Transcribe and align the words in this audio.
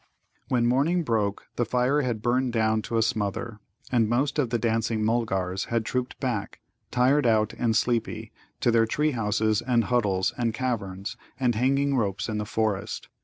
When 0.47 0.65
morning 0.65 1.03
broke, 1.03 1.45
the 1.57 1.63
fire 1.63 2.01
had 2.01 2.23
burned 2.23 2.53
down 2.53 2.81
to 2.89 2.97
a 2.97 3.03
smother, 3.03 3.59
and 3.91 4.09
most 4.09 4.39
of 4.39 4.49
the 4.49 4.57
dancing 4.57 5.05
Mulgars 5.05 5.65
had 5.65 5.85
trooped 5.85 6.19
back, 6.19 6.59
tired 6.89 7.27
out 7.27 7.53
and 7.53 7.75
sleepy, 7.75 8.31
to 8.61 8.71
their 8.71 8.87
tree 8.87 9.11
houses 9.11 9.61
and 9.61 9.83
huddles 9.83 10.33
and 10.39 10.55
caverns 10.55 11.17
and 11.39 11.53
hanging 11.53 11.95
ropes 11.95 12.27
in 12.27 12.39
the 12.39 12.45
forest. 12.47 13.09